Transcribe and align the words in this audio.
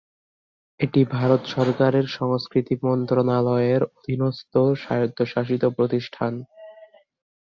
এটি 0.79 1.01
ভারত 1.11 1.41
সরকারের 1.47 2.05
সংস্কৃতি 2.17 2.75
মন্ত্রণালয়ের 2.83 3.81
অধীনস্থ 3.91 4.53
স্বায়ত্তশাসিত 4.81 5.63
প্রতিষ্ঠান। 5.77 6.33